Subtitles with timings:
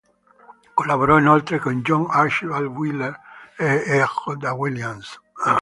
[0.73, 3.19] Collaborò inoltre con John Archibald Wheeler
[3.55, 4.01] e E.
[4.35, 4.47] J.
[4.49, 5.19] Williams.